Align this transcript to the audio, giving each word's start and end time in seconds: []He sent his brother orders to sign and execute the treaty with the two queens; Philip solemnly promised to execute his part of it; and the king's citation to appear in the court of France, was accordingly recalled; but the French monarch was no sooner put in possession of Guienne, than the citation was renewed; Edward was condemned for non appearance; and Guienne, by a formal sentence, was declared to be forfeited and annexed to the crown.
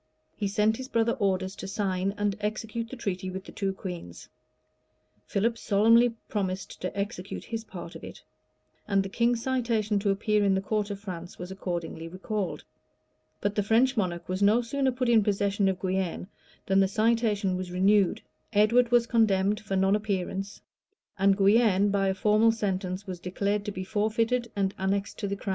[]He 0.35 0.47
sent 0.47 0.77
his 0.77 0.87
brother 0.87 1.11
orders 1.11 1.55
to 1.57 1.67
sign 1.67 2.15
and 2.17 2.35
execute 2.39 2.89
the 2.89 2.95
treaty 2.95 3.29
with 3.29 3.43
the 3.45 3.51
two 3.51 3.71
queens; 3.71 4.29
Philip 5.27 5.59
solemnly 5.59 6.15
promised 6.27 6.81
to 6.81 6.97
execute 6.99 7.43
his 7.43 7.63
part 7.65 7.93
of 7.93 8.03
it; 8.03 8.23
and 8.87 9.03
the 9.03 9.09
king's 9.09 9.43
citation 9.43 9.99
to 9.99 10.09
appear 10.09 10.43
in 10.43 10.55
the 10.55 10.61
court 10.61 10.89
of 10.89 10.99
France, 10.99 11.37
was 11.37 11.51
accordingly 11.51 12.07
recalled; 12.07 12.63
but 13.41 13.53
the 13.53 13.61
French 13.61 13.95
monarch 13.95 14.27
was 14.27 14.41
no 14.41 14.63
sooner 14.63 14.91
put 14.91 15.07
in 15.07 15.23
possession 15.23 15.69
of 15.69 15.79
Guienne, 15.79 16.25
than 16.65 16.79
the 16.79 16.87
citation 16.87 17.55
was 17.55 17.69
renewed; 17.71 18.23
Edward 18.53 18.89
was 18.89 19.05
condemned 19.05 19.59
for 19.59 19.75
non 19.75 19.95
appearance; 19.95 20.61
and 21.19 21.37
Guienne, 21.37 21.91
by 21.91 22.07
a 22.07 22.15
formal 22.15 22.51
sentence, 22.51 23.05
was 23.05 23.19
declared 23.19 23.63
to 23.65 23.71
be 23.71 23.83
forfeited 23.83 24.51
and 24.55 24.73
annexed 24.79 25.19
to 25.19 25.27
the 25.27 25.35
crown. 25.35 25.49